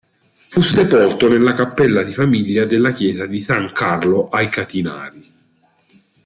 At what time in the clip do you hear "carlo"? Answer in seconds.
3.71-4.29